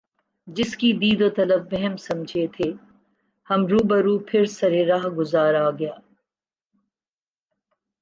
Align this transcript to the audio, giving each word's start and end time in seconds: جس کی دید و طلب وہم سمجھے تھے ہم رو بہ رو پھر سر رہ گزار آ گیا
جس 0.47 0.75
کی 0.77 0.91
دید 0.93 1.21
و 1.21 1.29
طلب 1.35 1.61
وہم 1.71 1.95
سمجھے 1.97 2.45
تھے 2.55 2.71
ہم 3.49 3.59
رو 3.67 3.79
بہ 3.87 3.97
رو 4.05 4.17
پھر 4.27 4.45
سر 4.57 4.73
رہ 4.87 5.07
گزار 5.17 5.53
آ 5.55 5.69
گیا 5.71 5.95